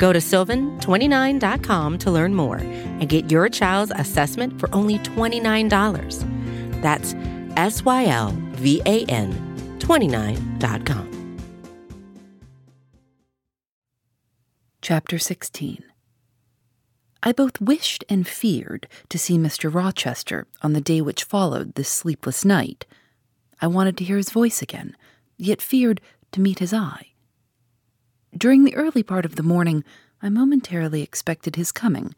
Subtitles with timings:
[0.00, 6.80] Go to sylvan29.com to learn more and get your child's assessment for only $29.
[6.80, 7.14] That's
[7.58, 11.36] S Y L V A N 29.com.
[14.80, 15.84] Chapter 16
[17.22, 19.72] I both wished and feared to see Mr.
[19.72, 22.86] Rochester on the day which followed this sleepless night.
[23.60, 24.96] I wanted to hear his voice again,
[25.36, 26.00] yet feared
[26.32, 27.08] to meet his eye.
[28.36, 29.84] During the early part of the morning,
[30.22, 32.14] I momentarily expected his coming.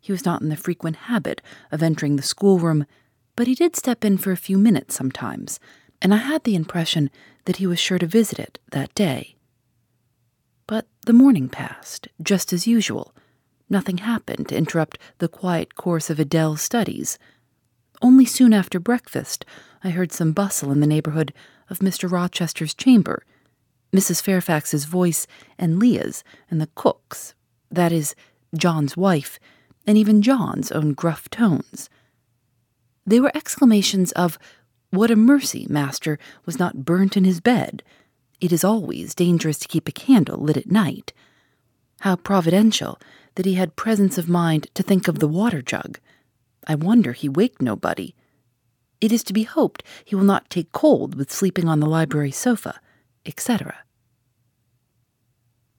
[0.00, 1.40] He was not in the frequent habit
[1.72, 2.86] of entering the schoolroom,
[3.34, 5.58] but he did step in for a few minutes sometimes,
[6.02, 7.10] and I had the impression
[7.46, 9.36] that he was sure to visit it that day.
[10.66, 13.14] But the morning passed, just as usual.
[13.70, 17.18] Nothing happened to interrupt the quiet course of Adele's studies.
[18.02, 19.44] Only soon after breakfast,
[19.82, 21.32] I heard some bustle in the neighborhood
[21.70, 22.10] of Mr.
[22.10, 23.24] Rochester's chamber.
[23.96, 24.22] Mrs.
[24.22, 25.26] Fairfax's voice
[25.58, 27.34] and Leah's and the cook's,
[27.70, 28.14] that is,
[28.54, 29.38] John's wife,
[29.86, 31.88] and even John's own gruff tones.
[33.06, 34.38] They were exclamations of,
[34.90, 37.82] What a mercy, master, was not burnt in his bed!
[38.40, 41.12] It is always dangerous to keep a candle lit at night.
[42.00, 43.00] How providential
[43.36, 45.98] that he had presence of mind to think of the water jug.
[46.66, 48.14] I wonder he waked nobody.
[49.00, 52.30] It is to be hoped he will not take cold with sleeping on the library
[52.30, 52.80] sofa,
[53.24, 53.85] etc.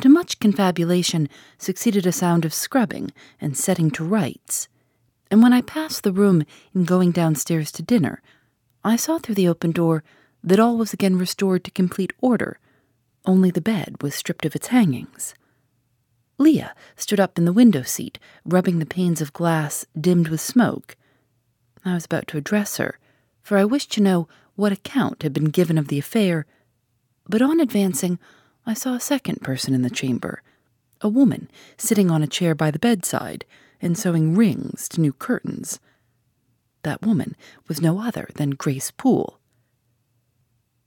[0.02, 4.68] To much confabulation succeeded a sound of scrubbing and setting to rights,
[5.32, 8.22] and when I passed the room in going downstairs to dinner,
[8.84, 10.04] I saw through the open door
[10.44, 12.60] that all was again restored to complete order,
[13.26, 15.34] only the bed was stripped of its hangings.
[16.38, 20.96] Leah stood up in the window seat, rubbing the panes of glass dimmed with smoke.
[21.84, 23.00] I was about to address her,
[23.42, 26.46] for I wished to know what account had been given of the affair,
[27.28, 28.20] but on advancing,
[28.68, 30.44] I saw a second person in the chamber,
[31.00, 33.46] a woman sitting on a chair by the bedside
[33.82, 35.80] and sewing rings to new curtains.
[36.84, 37.38] That woman
[37.70, 39.40] was no other than Grace Poole.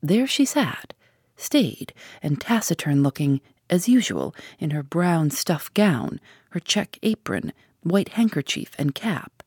[0.02, 0.92] There she sat,
[1.36, 6.20] staid and taciturn looking as usual, in her brown stuff gown,
[6.50, 7.52] her check apron,
[7.82, 9.42] white handkerchief, and cap.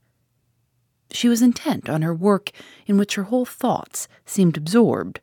[1.11, 2.49] She was intent on her work,
[2.87, 5.19] in which her whole thoughts seemed absorbed.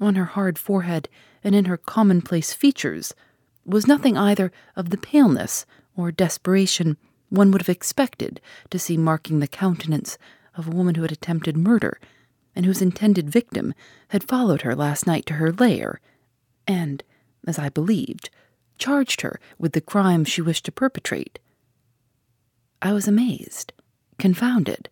[0.00, 1.08] On her hard forehead
[1.42, 3.14] and in her commonplace features
[3.64, 5.66] was nothing either of the paleness
[5.96, 6.96] or desperation
[7.28, 10.16] one would have expected to see marking the countenance
[10.54, 12.00] of a woman who had attempted murder
[12.54, 13.74] and whose intended victim
[14.08, 16.00] had followed her last night to her lair,
[16.66, 17.04] and,
[17.46, 18.30] as I believed,
[18.78, 21.38] charged her with the crime she wished to perpetrate.
[22.80, 23.72] I was amazed,
[24.18, 24.88] confounded.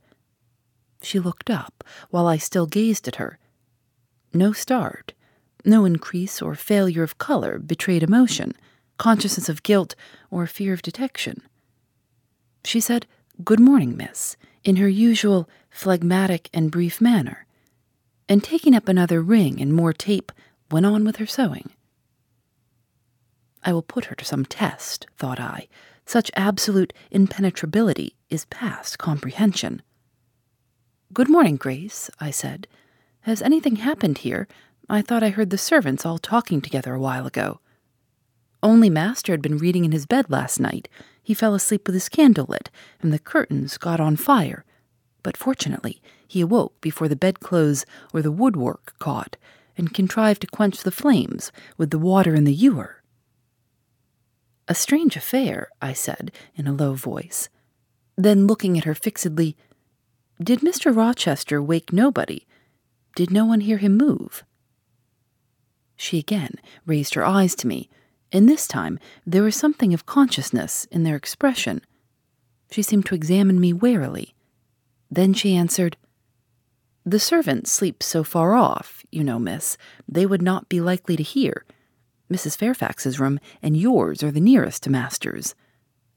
[1.03, 3.39] She looked up while I still gazed at her.
[4.37, 5.15] No start,
[5.65, 8.53] no increase or failure of color betrayed emotion,
[8.99, 9.95] consciousness of guilt,
[10.31, 11.41] or fear of detection.
[12.63, 13.07] She said,
[13.43, 17.47] Good morning, miss, in her usual phlegmatic and brief manner,
[18.29, 20.31] and taking up another ring and more tape,
[20.71, 21.71] went on with her sewing.
[23.65, 25.67] I will put her to some test, thought I.
[26.05, 29.81] Such absolute impenetrability is past comprehension.
[31.15, 32.69] Good morning, Grace, I said.
[33.27, 34.47] Has anything happened here?
[34.89, 37.59] I thought I heard the servants all talking together a while ago.
[38.63, 40.89] Only Master had been reading in his bed last night.
[41.25, 42.71] He fell asleep with his candle lit,
[43.03, 44.65] and the curtains got on fire.
[45.25, 47.85] But fortunately, he awoke before the bedclothes
[48.15, 49.37] or the woodwork caught,
[49.77, 53.03] and contrived to quench the flames with the water in the ewer.
[54.69, 57.49] A strange affair, I said in a low voice.
[58.15, 59.57] Then, looking at her fixedly,
[60.41, 60.95] Did Mr.
[60.95, 62.47] Rochester wake nobody?
[63.17, 64.45] Did no one hear him move?
[65.97, 67.89] She again raised her eyes to me,
[68.31, 71.81] and this time there was something of consciousness in their expression.
[72.71, 74.35] She seemed to examine me warily.
[75.11, 75.97] Then she answered,
[77.07, 81.23] The servants sleep so far off, you know, miss, they would not be likely to
[81.23, 81.65] hear.
[82.31, 82.55] Mrs.
[82.55, 85.55] Fairfax's room and yours are the nearest to master's.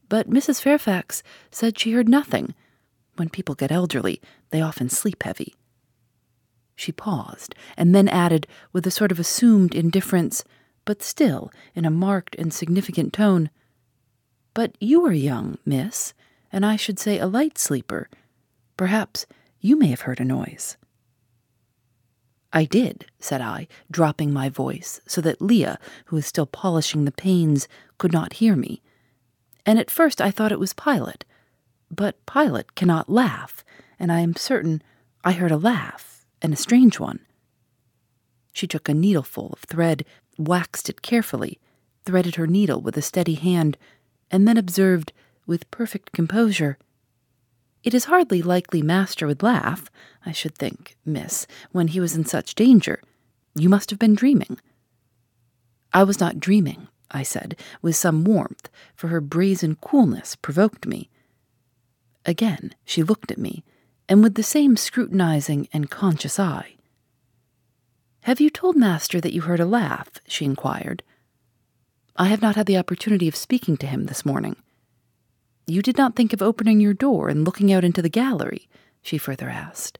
[0.10, 0.62] But Mrs.
[0.62, 2.56] Fairfax said she heard nothing.
[3.16, 5.56] When people get elderly, they often sleep heavy.
[6.80, 10.46] She paused, and then added, with a sort of assumed indifference,
[10.86, 13.50] but still in a marked and significant tone,
[14.54, 16.14] But you are young, miss.
[16.54, 18.10] and I should say a light sleeper.
[18.78, 19.26] Perhaps
[19.60, 20.78] you may have heard a noise.
[22.54, 27.12] I did, said I, dropping my voice so that Leah, who was still polishing the
[27.12, 27.68] panes,
[27.98, 28.82] could not hear me.
[29.66, 31.26] And at first I thought it was Pilot.
[31.92, 33.66] But Pilot cannot laugh,
[34.00, 34.82] and I am certain
[35.26, 36.09] I heard a laugh,
[36.42, 37.20] and a strange one.
[38.54, 40.06] She took a needleful of thread,
[40.38, 41.60] waxed it carefully,
[42.06, 43.78] threaded her needle with a steady hand,
[44.32, 45.14] and then observed,
[45.46, 46.78] with perfect composure,
[47.84, 49.90] It is hardly likely master would laugh,
[50.26, 53.02] I should think, miss, when he was in such danger.
[53.56, 54.60] You must have been dreaming.
[55.94, 61.10] I was not dreaming, I said, with some warmth, for her brazen coolness provoked me.
[62.26, 63.64] Again she looked at me,
[64.10, 66.74] and with the same scrutinizing and conscious eye.
[68.24, 70.10] Have you told master that you heard a laugh?
[70.28, 71.04] she inquired.
[72.18, 74.58] I have not had the opportunity of speaking to him this morning.
[75.68, 78.68] You did not think of opening your door and looking out into the gallery?
[79.04, 80.00] she further asked.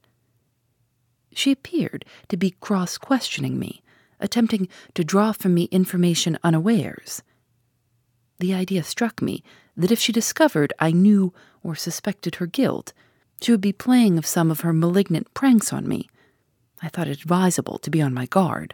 [1.32, 3.84] She appeared to be cross questioning me,
[4.20, 7.22] attempting to draw from me information unawares.
[8.40, 9.44] The idea struck me
[9.78, 11.32] that if she discovered I knew
[11.64, 12.92] or suspected her guilt,
[13.42, 16.10] she would be playing of some of her malignant pranks on me.
[16.82, 18.74] I thought it advisable to be on my guard.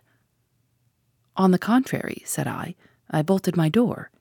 [1.36, 2.76] On the contrary, said I,
[3.10, 4.12] I bolted my door.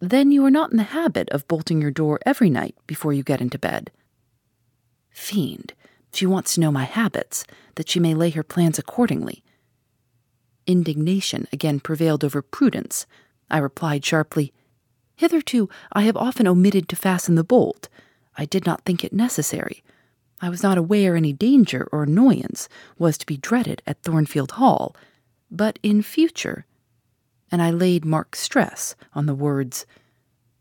[0.00, 3.22] Then you are not in the habit of bolting your door every night before you
[3.22, 3.90] get into bed.
[5.10, 5.72] Fiend,
[6.12, 7.46] she wants to know my habits,
[7.76, 9.42] that she may lay her plans accordingly.
[10.66, 13.06] Indignation again prevailed over prudence.
[13.50, 14.52] I replied sharply,
[15.14, 17.88] Hitherto I have often omitted to fasten the bolt.
[18.36, 19.82] I did not think it necessary.
[20.40, 22.68] I was not aware any danger or annoyance
[22.98, 24.94] was to be dreaded at Thornfield Hall,
[25.50, 26.66] but in future,
[27.50, 29.86] and I laid marked stress on the words,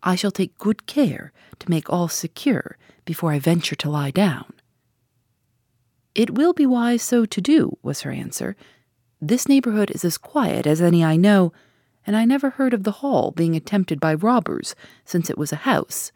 [0.02, 4.54] I shall take good care to make all secure before I venture to lie down.
[6.14, 8.56] It will be wise so to do, was her answer.
[9.22, 11.52] This neighborhood is as quiet as any I know,
[12.08, 15.68] and I never heard of the hall being attempted by robbers since it was a
[15.68, 16.12] house.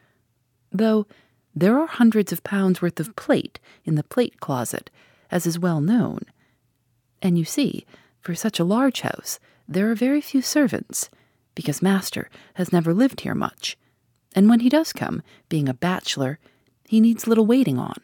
[0.71, 1.07] Though
[1.55, 4.89] there are hundreds of pounds worth of plate in the plate closet,
[5.31, 6.21] as is well known.
[7.21, 7.85] And you see,
[8.21, 11.09] for such a large house, there are very few servants,
[11.55, 13.77] because master has never lived here much,
[14.35, 16.39] and when he does come, being a bachelor,
[16.87, 17.97] he needs little waiting on.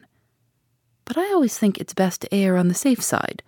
[1.04, 3.42] But I always think it's best to err on the safe side.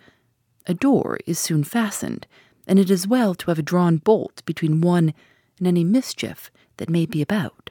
[0.65, 2.25] A door is soon fastened,
[2.67, 5.13] and it is well to have a drawn bolt between one
[5.57, 7.68] and any mischief that may be about.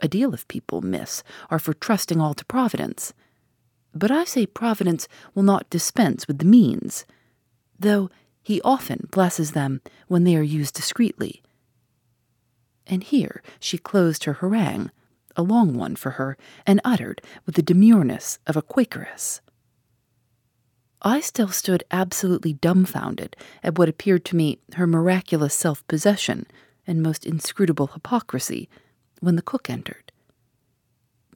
[0.00, 3.12] A deal of people, miss, are for trusting all to Providence.
[3.94, 7.04] But I say Providence will not dispense with the means,
[7.78, 8.10] though
[8.42, 11.42] he often blesses them when they are used discreetly.
[12.86, 14.90] And here she closed her harangue,
[15.36, 16.36] a long one for her,
[16.66, 19.40] and uttered with the demureness of a Quakeress.
[21.02, 26.46] I still stood absolutely dumbfounded at what appeared to me her miraculous self possession
[26.86, 28.68] and most inscrutable hypocrisy
[29.20, 30.10] when the cook entered.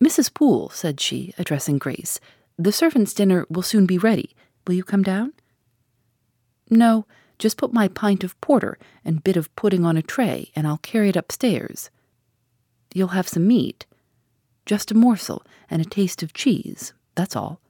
[0.02, 0.32] Mrs.
[0.32, 2.20] Poole, said she, addressing Grace,
[2.58, 4.34] the servants' dinner will soon be ready.
[4.66, 5.32] Will you come down?
[6.70, 7.06] No,
[7.38, 10.78] just put my pint of porter and bit of pudding on a tray, and I'll
[10.78, 11.90] carry it upstairs.
[12.92, 13.86] You'll have some meat.
[14.66, 17.60] Just a morsel and a taste of cheese, that's all.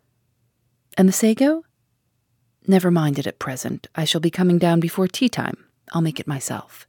[0.97, 1.65] And the sago?
[2.67, 3.89] Never mind it at present.
[3.95, 5.65] I shall be coming down before tea time.
[5.93, 6.87] I'll make it myself.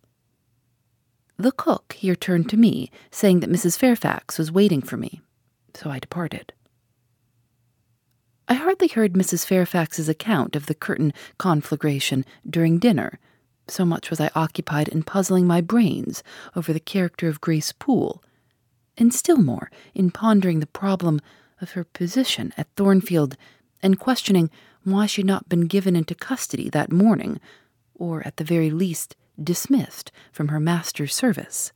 [1.38, 3.77] The cook here turned to me, saying that Mrs.
[3.77, 5.22] Fairfax was waiting for me,
[5.74, 6.54] so I departed.
[8.48, 9.46] I hardly heard Mrs.
[9.46, 13.20] Fairfax's account of the curtain conflagration during dinner,
[13.68, 16.24] so much was I occupied in puzzling my brains
[16.56, 18.24] over the character of Grace Poole,
[18.98, 21.20] and still more in pondering the problem
[21.60, 23.36] of her position at Thornfield
[23.82, 24.50] and questioning
[24.84, 27.39] why she had not been given into custody that morning,
[27.94, 31.72] or at the very least dismissed from her master's service.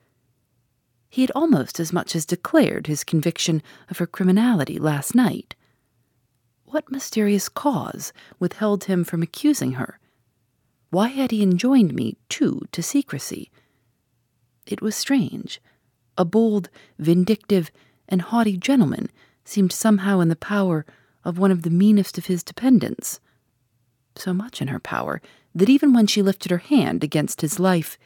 [1.09, 5.55] He had almost as much as declared his conviction of her criminality last night.
[6.65, 9.99] What mysterious cause withheld him from accusing her?
[10.91, 13.51] Why had he enjoined me, too, to secrecy?
[14.65, 15.59] It was strange.
[16.17, 17.71] A bold, vindictive,
[18.07, 19.09] and haughty gentleman
[19.43, 20.85] seemed somehow in the power
[21.23, 23.19] of one of the meanest of his dependents.
[24.15, 25.21] So much in her power
[25.53, 27.97] that even when she lifted her hand against his life,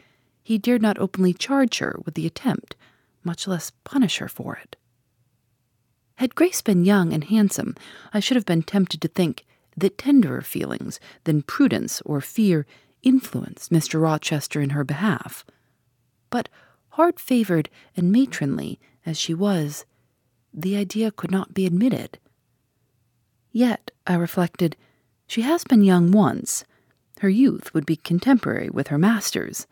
[0.42, 2.76] he dared not openly charge her with the attempt,
[3.24, 4.76] much less punish her for it.
[6.16, 7.76] Had Grace been young and handsome,
[8.14, 9.46] I should have been tempted to think
[9.76, 12.66] that tenderer feelings than prudence or fear
[13.02, 14.02] influenced Mr.
[14.02, 15.44] Rochester in her behalf.
[16.30, 16.50] But
[16.90, 19.86] hard favored and matronly as she was,
[20.54, 22.20] the idea could not be admitted.
[23.52, 24.76] Yet, I reflected,
[25.28, 26.64] she has been young once.
[27.20, 29.68] Her youth would be contemporary with her master's.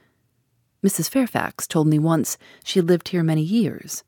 [0.84, 1.10] Mrs.
[1.10, 4.04] Fairfax told me once she lived here many years.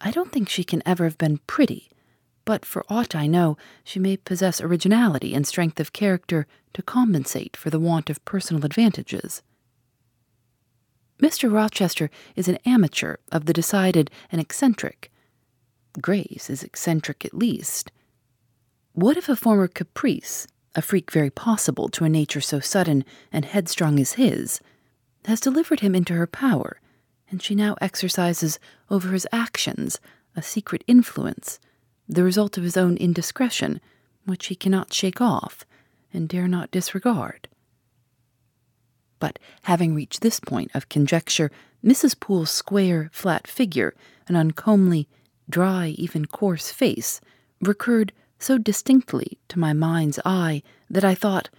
[0.00, 1.90] I don't think she can ever have been pretty,
[2.44, 7.56] but for aught I know, she may possess originality and strength of character to compensate
[7.56, 9.42] for the want of personal advantages.
[11.20, 11.52] Mr.
[11.52, 15.12] Rochester is an amateur of the decided and eccentric.
[16.00, 17.92] Grace is eccentric at least.
[18.92, 23.44] What if a former caprice, a freak very possible to a nature so sudden and
[23.44, 24.60] headstrong as his,
[25.26, 26.80] has delivered him into her power,
[27.30, 28.58] and she now exercises
[28.90, 30.00] over his actions
[30.36, 31.58] a secret influence,
[32.08, 33.80] the result of his own indiscretion,
[34.24, 35.64] which he cannot shake off
[36.12, 37.48] and dare not disregard?
[39.18, 41.50] But having reached this point of conjecture,
[41.84, 42.18] Mrs.
[42.18, 43.94] Poole's square, flat figure,
[44.28, 45.08] an uncomely,
[45.48, 47.20] dry, even coarse face,
[47.60, 51.50] recurred so distinctly to my mind's eye that I thought,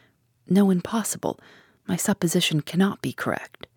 [0.49, 1.39] no, impossible,
[1.87, 3.67] my supposition cannot be correct.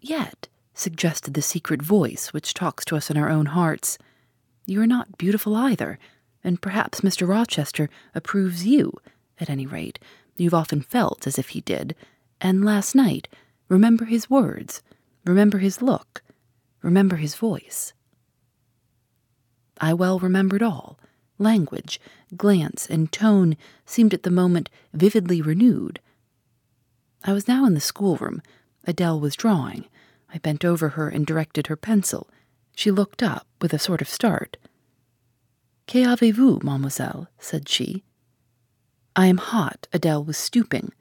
[0.00, 3.98] Yet, suggested the secret voice which talks to us in our own hearts,
[4.66, 5.98] you are not beautiful either,
[6.44, 7.26] and perhaps Mr.
[7.26, 8.92] Rochester approves you,
[9.40, 9.98] at any rate.
[10.36, 11.96] You've often felt as if he did,
[12.40, 13.28] and last night,
[13.68, 14.82] remember his words,
[15.24, 16.22] remember his look,
[16.82, 17.92] remember his voice.
[19.80, 20.98] I well remembered all.
[21.38, 22.00] Language,
[22.36, 26.00] glance, and tone seemed at the moment vividly renewed.
[27.24, 28.42] I was now in the schoolroom.
[28.84, 29.86] Adele was drawing.
[30.32, 32.28] I bent over her and directed her pencil.
[32.74, 34.56] She looked up with a sort of start.
[35.86, 37.28] Que avez-vous, mademoiselle?
[37.38, 38.04] said she.
[39.16, 39.88] I am hot.
[39.92, 40.92] Adele was stooping.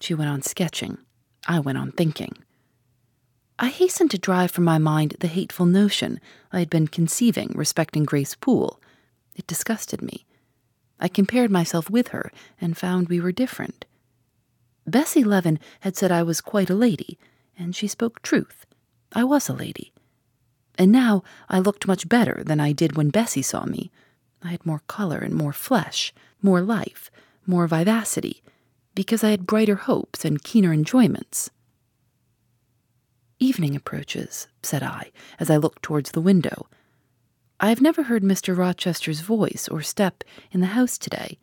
[0.00, 0.98] She went on sketching.
[1.46, 2.38] I went on thinking.
[3.58, 6.18] I hastened to drive from my mind the hateful notion
[6.52, 8.80] I had been conceiving respecting Grace Poole.
[9.34, 10.26] It disgusted me.
[11.00, 13.84] I compared myself with her and found we were different.
[14.86, 17.18] Bessie Leaven had said I was quite a lady,
[17.56, 18.66] and she spoke truth.
[19.12, 19.92] I was a lady.
[20.78, 23.90] And now I looked much better than I did when Bessie saw me.
[24.42, 27.10] I had more color and more flesh, more life,
[27.46, 28.42] more vivacity,
[28.94, 31.50] because I had brighter hopes and keener enjoyments.
[33.38, 36.66] Evening approaches, said I, as I looked towards the window.
[37.64, 38.56] I have never heard Mr.
[38.56, 41.38] Rochester's voice or step in the house today,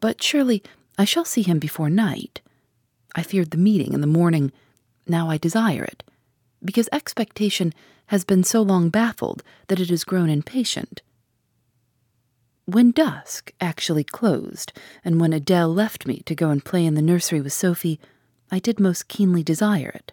[0.00, 0.62] but surely
[0.96, 2.40] I shall see him before night.
[3.14, 4.50] I feared the meeting in the morning.
[5.06, 6.02] Now I desire it,
[6.64, 7.74] because expectation
[8.06, 11.02] has been so long baffled that it has grown impatient.
[12.64, 14.72] When dusk actually closed,
[15.04, 18.00] and when Adele left me to go and play in the nursery with Sophie,
[18.50, 20.12] I did most keenly desire it.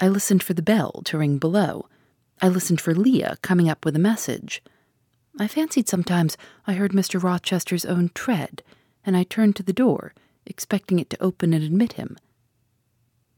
[0.00, 1.88] I listened for the bell to ring below.
[2.40, 4.62] I listened for Leah coming up with a message.
[5.38, 6.36] I fancied sometimes
[6.66, 7.22] I heard Mr.
[7.22, 8.62] Rochester's own tread,
[9.04, 10.14] and I turned to the door,
[10.46, 12.16] expecting it to open and admit him.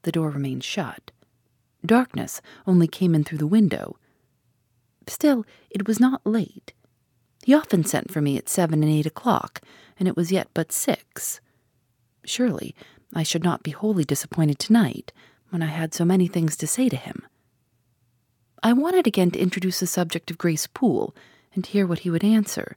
[0.03, 1.11] The door remained shut.
[1.85, 3.97] Darkness only came in through the window.
[5.07, 6.73] Still, it was not late,
[7.47, 9.61] he often sent for me at seven and eight o'clock,
[10.01, 11.41] and it was yet but six.
[12.25, 12.75] Surely
[13.15, 15.13] I should not be wholly disappointed tonight,
[15.51, 17.25] when I had so many things to say to him.
[18.67, 21.15] I wanted again to introduce the subject of Grace Poole
[21.55, 22.77] and hear what he would answer.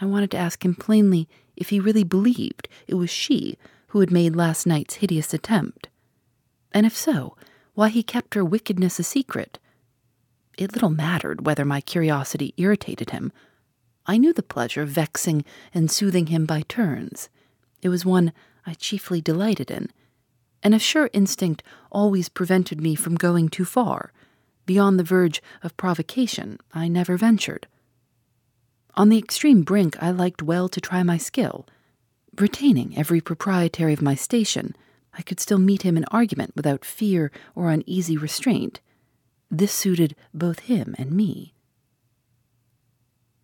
[0.00, 3.56] I wanted to ask him plainly if he really believed it was she
[3.90, 5.86] who had made last night's hideous attempt.
[6.72, 7.36] And if so,
[7.74, 9.60] why he kept her wickedness a secret.
[10.58, 13.30] It little mattered whether my curiosity irritated him
[14.06, 17.28] I knew the pleasure of vexing and soothing him by turns.
[17.82, 18.32] It was one
[18.66, 19.90] I chiefly delighted in,
[20.60, 24.10] and a sure instinct always prevented me from going too far.
[24.66, 27.66] Beyond the verge of provocation, I never ventured.
[28.94, 31.66] On the extreme brink, I liked well to try my skill.
[32.38, 34.74] Retaining every proprietary of my station,
[35.12, 38.80] I could still meet him in argument without fear or uneasy restraint.
[39.50, 41.54] This suited both him and me.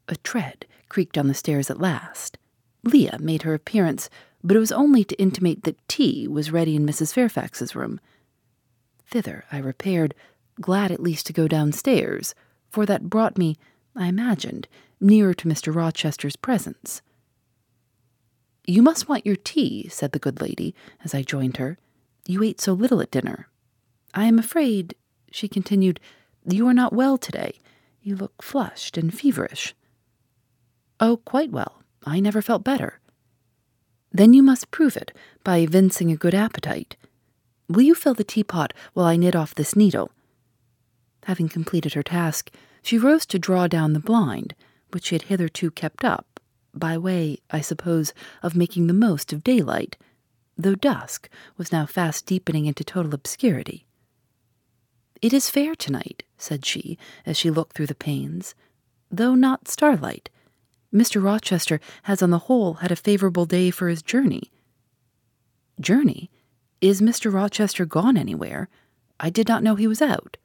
[0.09, 2.39] A tread creaked on the stairs at last.
[2.83, 4.09] Leah made her appearance,
[4.43, 7.12] but it was only to intimate that tea was ready in Mrs.
[7.12, 8.00] Fairfax's room.
[9.07, 10.15] Thither I repaired,
[10.61, 12.35] glad at least to go downstairs,
[12.71, 13.57] for that brought me,
[13.97, 14.69] I imagined,
[15.00, 15.75] nearer to Mr.
[15.75, 17.02] Rochester's presence.
[18.67, 20.75] You must want your tea, said the good lady,
[21.05, 21.79] as I joined her.
[22.26, 23.49] You ate so little at dinner.
[24.14, 24.95] I am afraid,
[25.33, 26.00] she continued,
[26.47, 27.55] you are not well today.
[28.02, 29.75] You look flushed and feverish.
[30.99, 31.83] Oh, quite well.
[32.05, 33.00] I never felt better.
[34.12, 35.12] Then you must prove it
[35.45, 36.97] by evincing a good appetite.
[37.69, 40.11] Will you fill the teapot while I knit off this needle?
[41.25, 42.50] Having completed her task,
[42.83, 44.55] she rose to draw down the blind,
[44.93, 46.41] which she had hitherto kept up,
[46.75, 48.12] by way, I suppose,
[48.43, 49.97] of making the most of daylight,
[50.57, 53.87] though dusk was now fast deepening into total obscurity.
[55.21, 56.97] It is fair tonight, said she,
[57.27, 58.55] as she looked through the panes,
[59.11, 60.31] though not starlight.
[60.93, 61.23] Mr.
[61.23, 64.50] Rochester has on the whole had a favorable day for his journey.
[65.81, 66.31] Journey?
[66.81, 67.33] Is Mr.
[67.33, 68.69] Rochester gone anywhere?
[69.19, 70.37] I did not know he was out.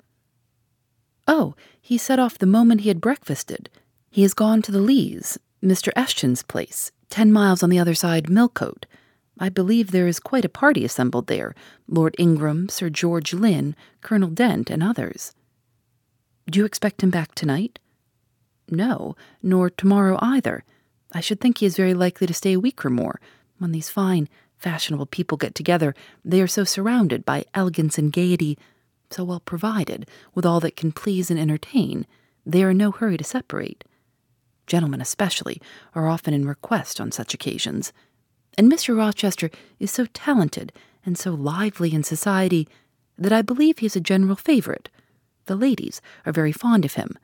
[1.28, 3.70] Oh, he set off the moment he had breakfasted.
[4.10, 5.92] He has gone to the Leas, Mr.
[5.96, 8.86] Eshton's place, ten miles on the other side, Millcote.
[9.38, 11.56] I believe there is quite a party assembled there
[11.88, 15.34] Lord Ingram, Sir George Lynn, Colonel Dent, and others.
[16.50, 17.80] Do you expect him back tonight?
[18.70, 20.64] No, nor tomorrow either.
[21.12, 23.20] I should think he is very likely to stay a week or more.
[23.58, 28.58] When these fine, fashionable people get together, they are so surrounded by elegance and gaiety
[29.14, 32.06] so well provided with all that can please and entertain,
[32.46, 33.84] they are in no hurry to separate.
[34.68, 35.62] Gentlemen, especially,
[35.94, 37.94] are often in request on such occasions.
[38.58, 38.98] And Mr.
[38.98, 40.72] Rochester is so talented
[41.06, 42.68] and so lively in society
[43.18, 44.90] that I believe he is a general favorite.
[45.46, 47.18] The ladies are very fond of him,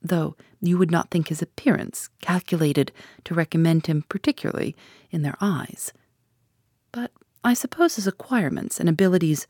[0.00, 2.92] though you would not think his appearance calculated
[3.24, 4.76] to recommend him particularly
[5.10, 5.92] in their eyes.
[6.92, 7.10] But
[7.42, 9.46] I suppose his acquirements and abilities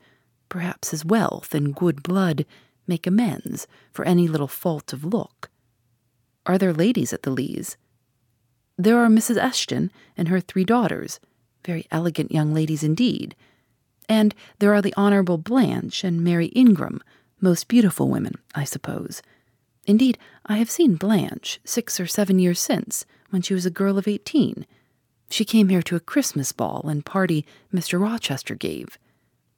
[0.49, 2.45] Perhaps his wealth and good blood
[2.87, 5.49] make amends for any little fault of look.
[6.45, 7.77] Are there ladies at the Leas?
[8.77, 9.37] There are Mrs.
[9.37, 11.19] Eshton and her three daughters,
[11.65, 13.35] very elegant young ladies indeed.
[14.07, 17.01] And there are the Honorable Blanche and Mary Ingram,
[17.41, 19.21] most beautiful women, I suppose.
[19.85, 23.97] Indeed, I have seen Blanche six or seven years since, when she was a girl
[23.97, 24.65] of eighteen.
[25.29, 27.99] She came here to a Christmas ball and party Mr.
[27.99, 28.97] Rochester gave.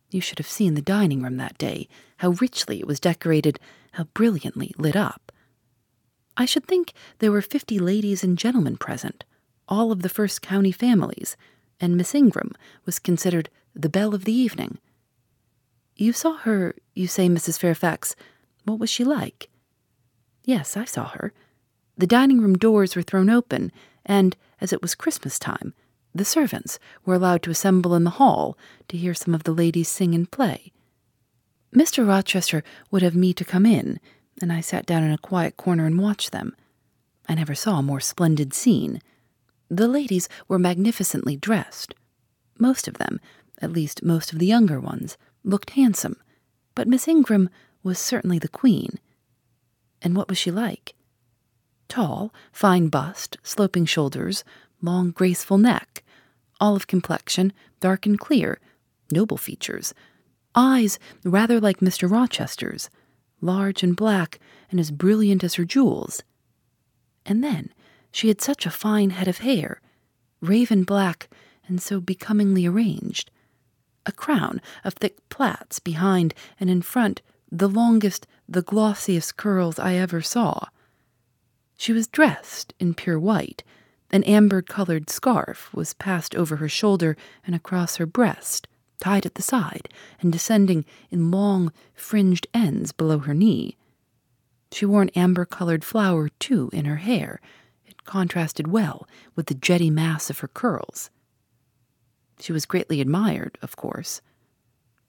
[0.10, 1.88] You should have seen the dining room that day,
[2.18, 3.60] how richly it was decorated,
[3.94, 5.32] how brilliantly lit up.
[6.38, 9.26] I should think there were fifty ladies and gentlemen present,
[9.68, 11.36] all of the first county families,
[11.80, 12.52] and Miss Ingram
[12.86, 14.78] was considered the belle of the evening.
[15.96, 17.60] You saw her, you say, Mrs.
[17.60, 18.16] Fairfax.
[18.66, 19.50] What was she like?
[20.44, 21.34] Yes, I saw her.
[21.98, 23.72] The dining room doors were thrown open,
[24.06, 25.74] and, as it was Christmas time,
[26.18, 29.90] the servants were allowed to assemble in the hall to hear some of the ladies
[29.90, 30.72] sing and play.
[31.76, 32.08] Mr.
[32.08, 34.00] Rochester would have me to come in,
[34.42, 36.56] and I sat down in a quiet corner and watched them.
[37.28, 39.02] I never saw a more splendid scene.
[39.70, 41.94] The ladies were magnificently dressed.
[42.58, 43.20] Most of them,
[43.62, 46.16] at least most of the younger ones, looked handsome,
[46.74, 47.50] but Miss Ingram
[47.84, 49.00] was certainly the queen.
[50.02, 50.96] And what was she like?
[51.88, 54.44] Tall, fine bust, sloping shoulders,
[54.82, 56.04] long, graceful neck,
[56.60, 58.60] olive complexion, dark and clear,
[59.12, 59.94] noble features,
[60.56, 62.10] eyes rather like Mr.
[62.10, 62.90] Rochester's,
[63.42, 64.40] large and black
[64.72, 66.24] and as brilliant as her jewels.
[67.26, 67.74] And then
[68.12, 69.82] she had such a fine head of hair,
[70.42, 71.30] raven black
[71.68, 73.30] and so becomingly arranged,
[74.06, 79.96] a crown of thick plaits behind and in front, the longest, the glossiest curls I
[79.96, 80.68] ever saw.
[81.78, 83.64] She was dressed in pure white,
[84.10, 88.68] an amber colored scarf was passed over her shoulder and across her breast,
[89.00, 89.90] tied at the side
[90.22, 93.78] and descending in long, fringed ends below her knee.
[94.72, 97.40] She wore an amber colored flower, too, in her hair.
[97.86, 101.10] It contrasted well with the jetty mass of her curls.
[102.40, 104.22] She was greatly admired, of course.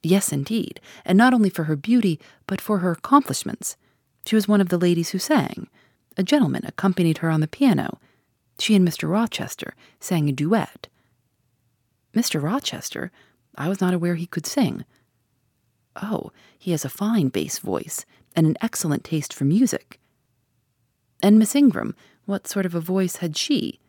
[0.01, 3.75] Yes, indeed, and not only for her beauty, but for her accomplishments.
[4.25, 5.67] She was one of the ladies who sang.
[6.17, 7.99] A gentleman accompanied her on the piano,
[8.61, 9.09] she and Mr.
[9.09, 10.87] Rochester sang a duet.
[12.13, 12.41] Mr.
[12.41, 13.11] Rochester?
[13.55, 14.85] I was not aware he could sing.
[16.01, 19.99] Oh, he has a fine bass voice and an excellent taste for music.
[21.21, 21.95] And Miss Ingram,
[22.25, 23.79] what sort of a voice had she?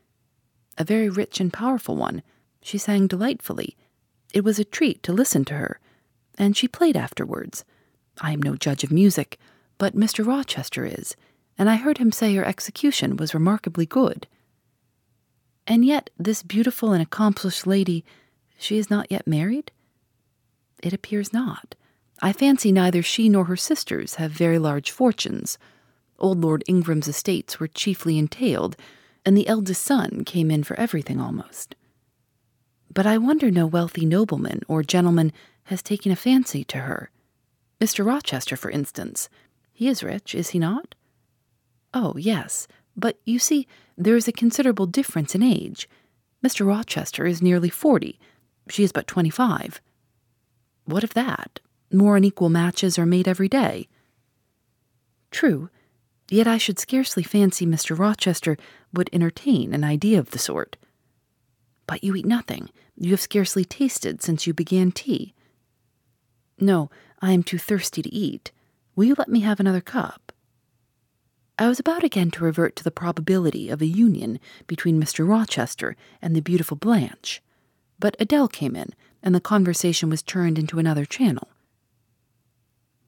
[0.79, 2.23] A very rich and powerful one.
[2.63, 3.77] She sang delightfully.
[4.33, 5.81] It was a treat to listen to her,
[6.39, 7.65] and she played afterwards.
[8.21, 9.39] I am no judge of music,
[9.79, 10.27] but Mr.
[10.27, 11.17] Rochester is,
[11.59, 14.27] and I heard him say her execution was remarkably good.
[15.71, 18.05] And yet, this beautiful and accomplished lady,
[18.59, 19.71] she is not yet married?
[20.83, 21.77] It appears not.
[22.21, 25.59] I fancy neither she nor her sisters have very large fortunes.
[26.19, 28.75] Old Lord Ingram's estates were chiefly entailed,
[29.25, 31.77] and the eldest son came in for everything almost.
[32.93, 35.33] But I wonder no wealthy nobleman or gentleman
[35.67, 37.11] has taken a fancy to her.
[37.81, 38.05] Mr.
[38.05, 39.29] Rochester, for instance.
[39.73, 40.97] He is rich, is he not?
[41.95, 42.67] Oh, yes,
[43.01, 45.89] but you see, there is a considerable difference in age.
[46.45, 46.67] Mr.
[46.67, 48.19] Rochester is nearly forty.
[48.69, 49.81] She is but twenty five.
[50.85, 51.61] What of that?
[51.93, 53.89] More unequal matches are made every day.
[55.31, 55.71] True,
[56.31, 57.99] yet I should scarcely fancy Mr.
[57.99, 58.57] Rochester
[58.93, 60.77] would entertain an idea of the sort.
[61.87, 62.71] But you eat nothing.
[62.97, 65.35] You have scarcely tasted since you began tea.
[66.59, 68.53] No, I am too thirsty to eat.
[68.95, 70.30] Will you let me have another cup?
[71.61, 75.29] I was about again to revert to the probability of a union between Mr.
[75.29, 77.43] Rochester and the beautiful Blanche,
[77.99, 81.49] but Adele came in, and the conversation was turned into another channel.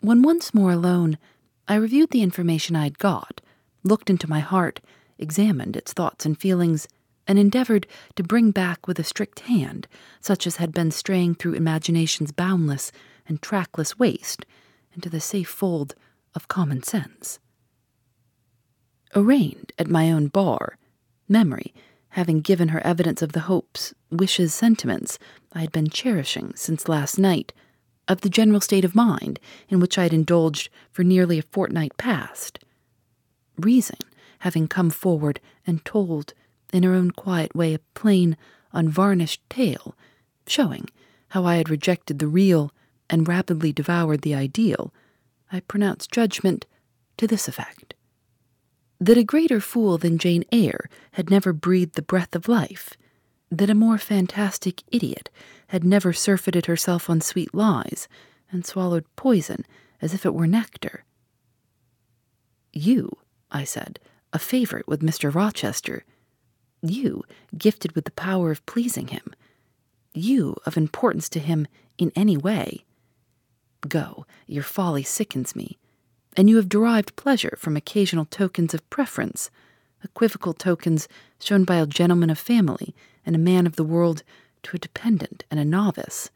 [0.00, 1.16] When once more alone,
[1.66, 3.40] I reviewed the information I had got,
[3.84, 4.82] looked into my heart,
[5.16, 6.86] examined its thoughts and feelings,
[7.26, 7.86] and endeavored
[8.16, 9.88] to bring back with a strict hand
[10.20, 12.92] such as had been straying through imagination's boundless
[13.26, 14.44] and trackless waste
[14.92, 15.94] into the safe fold
[16.34, 17.38] of common sense
[19.14, 20.78] arraigned at my own bar,
[21.28, 21.72] memory
[22.10, 25.18] having given her evidence of the hopes, wishes, sentiments
[25.54, 27.54] I had been cherishing since last night,
[28.06, 31.96] of the general state of mind in which I had indulged for nearly a fortnight
[31.96, 32.58] past.
[33.56, 33.96] Reason
[34.40, 36.34] having come forward and told
[36.72, 38.36] in her own quiet way a plain,
[38.72, 39.94] unvarnished tale,
[40.46, 40.88] showing
[41.28, 42.72] how I had rejected the real
[43.08, 44.92] and rapidly devoured the ideal,
[45.50, 46.66] I pronounced judgment
[47.16, 47.91] to this effect
[49.02, 52.92] that a greater fool than Jane Eyre had never breathed the breath of life,
[53.50, 55.28] that a more fantastic idiot
[55.68, 58.06] had never surfeited herself on sweet lies
[58.52, 59.66] and swallowed poison
[60.00, 61.04] as if it were nectar.
[62.72, 63.18] You,
[63.50, 63.98] I said,
[64.32, 65.34] a favorite with Mr.
[65.34, 66.04] Rochester.
[66.80, 67.24] You,
[67.58, 69.34] gifted with the power of pleasing him.
[70.14, 71.66] You, of importance to him
[71.98, 72.84] in any way.
[73.88, 75.76] Go, your folly sickens me
[76.36, 79.50] and you have derived pleasure from occasional tokens of preference,
[80.02, 84.22] equivocal tokens shown by a gentleman of family and a man of the world
[84.62, 86.30] to a dependent and a novice.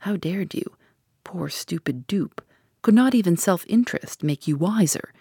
[0.00, 0.76] How dared you,
[1.24, 2.42] poor stupid dupe?
[2.82, 5.12] Could not even self interest make you wiser?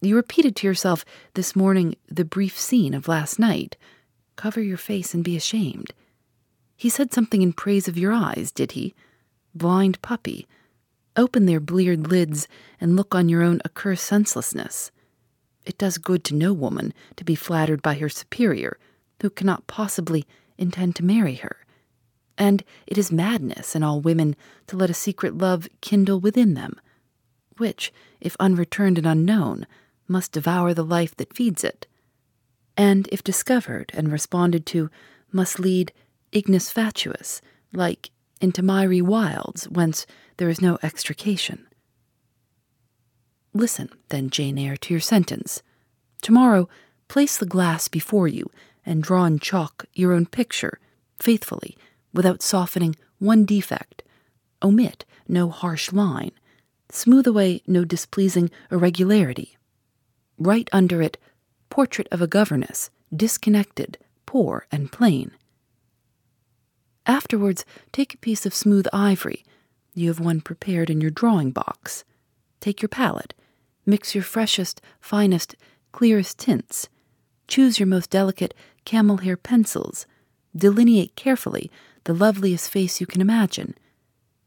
[0.00, 3.76] You repeated to yourself this morning the brief scene of last night.
[4.36, 5.92] Cover your face and be ashamed.
[6.76, 8.94] He said something in praise of your eyes, did he?
[9.54, 10.48] Blind puppy
[11.16, 12.48] Open their bleared lids
[12.80, 14.90] and look on your own accursed senselessness.
[15.64, 18.78] It does good to no woman to be flattered by her superior,
[19.20, 20.26] who cannot possibly
[20.58, 21.58] intend to marry her.
[22.36, 24.34] And it is madness in all women
[24.66, 26.80] to let a secret love kindle within them,
[27.58, 29.66] which, if unreturned and unknown,
[30.08, 31.86] must devour the life that feeds it,
[32.76, 34.90] and if discovered and responded to,
[35.30, 35.92] must lead
[36.32, 37.40] ignis fatuus,
[37.72, 40.06] like into miry wilds whence
[40.42, 41.68] there is no extrication.
[43.54, 45.62] Listen, then, Jane Eyre, to your sentence.
[46.20, 46.68] Tomorrow,
[47.06, 48.50] place the glass before you
[48.84, 50.80] and draw in chalk your own picture,
[51.20, 51.78] faithfully,
[52.12, 54.02] without softening one defect.
[54.64, 56.32] Omit no harsh line.
[56.90, 59.56] Smooth away no displeasing irregularity.
[60.38, 61.18] Write under it,
[61.70, 65.30] Portrait of a Governess, disconnected, poor, and plain.
[67.06, 69.44] Afterwards, take a piece of smooth ivory
[69.94, 72.04] you have one prepared in your drawing box.
[72.60, 73.34] Take your palette,
[73.84, 75.56] mix your freshest, finest,
[75.92, 76.88] clearest tints,
[77.48, 80.06] choose your most delicate camel hair pencils,
[80.56, 81.70] delineate carefully
[82.04, 83.74] the loveliest face you can imagine.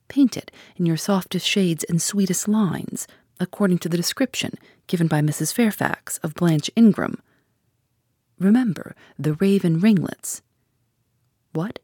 [0.08, 3.08] Paint it in your softest shades and sweetest lines,
[3.40, 4.54] according to the description
[4.88, 5.54] given by Mrs.
[5.54, 7.22] Fairfax of Blanche Ingram.
[8.40, 10.42] Remember the raven ringlets.
[11.54, 11.80] What?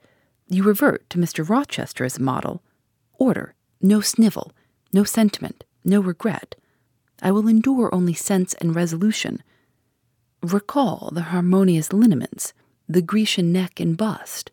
[0.48, 1.48] You revert to Mr.
[1.48, 2.62] Rochester as a model?
[3.22, 4.52] Order, no snivel,
[4.92, 6.56] no sentiment, no regret.
[7.22, 9.44] I will endure only sense and resolution.
[10.42, 12.54] Recall the harmonious lineaments,
[12.90, 14.50] the Grecian neck and bust.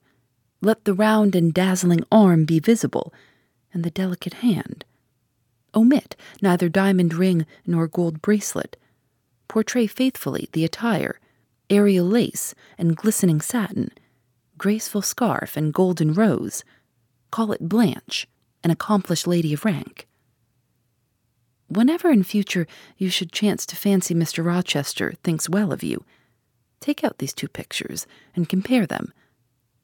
[0.61, 3.15] Let the round and dazzling arm be visible,
[3.73, 4.85] and the delicate hand.
[5.75, 8.77] Omit neither diamond ring nor gold bracelet.
[9.49, 11.19] Portray faithfully the attire,
[11.71, 13.93] aerial lace and glistening satin,
[14.59, 16.65] graceful scarf and golden rose.
[17.31, 18.27] Call it Blanche
[18.65, 20.07] an accomplished lady of rank.
[21.69, 22.67] Whenever in future
[22.97, 24.45] you should chance to fancy Mr.
[24.45, 26.05] Rochester thinks well of you,
[26.81, 29.13] take out these two pictures and compare them.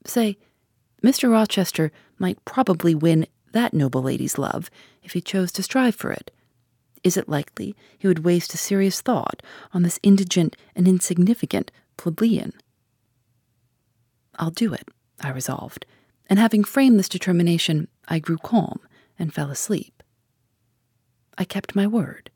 [0.06, 0.38] Say,
[1.02, 1.30] Mr.
[1.30, 4.70] Rochester might probably win that noble lady's love
[5.02, 6.30] if he chose to strive for it.
[7.02, 12.54] Is it likely he would waste a serious thought on this indigent and insignificant plebeian?
[14.36, 14.88] I'll do it,
[15.20, 15.84] I resolved,
[16.28, 18.80] and having framed this determination, I grew calm
[19.18, 20.02] and fell asleep.
[21.36, 22.30] I kept my word.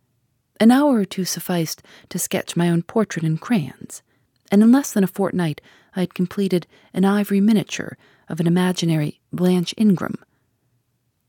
[0.61, 4.03] An hour or two sufficed to sketch my own portrait in crayons,
[4.51, 5.61] and in less than a fortnight
[5.95, 7.97] I had completed an ivory miniature
[8.29, 10.17] of an imaginary Blanche Ingram.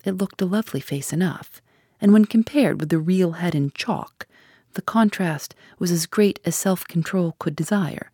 [0.04, 1.62] It looked a lovely face enough,
[2.02, 4.28] and when compared with the real head in chalk,
[4.74, 8.12] the contrast was as great as self control could desire.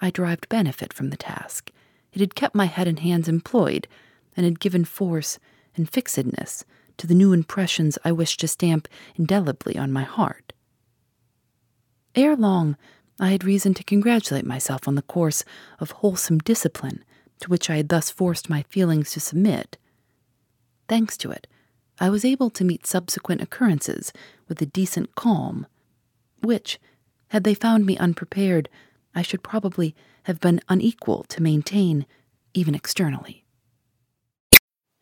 [0.00, 1.70] I derived benefit from the task.
[2.12, 3.86] It had kept my head and hands employed,
[4.36, 5.38] and had given force
[5.76, 6.64] and fixedness
[6.96, 10.52] to the new impressions I wished to stamp indelibly on my heart.
[12.14, 12.76] Ere long,
[13.18, 15.44] I had reason to congratulate myself on the course
[15.78, 17.04] of wholesome discipline
[17.40, 19.78] to which I had thus forced my feelings to submit.
[20.88, 21.46] Thanks to it,
[21.98, 24.12] I was able to meet subsequent occurrences
[24.48, 25.66] with a decent calm,
[26.40, 26.78] which,
[27.28, 28.68] had they found me unprepared,
[29.14, 32.06] I should probably have been unequal to maintain,
[32.54, 33.44] even externally.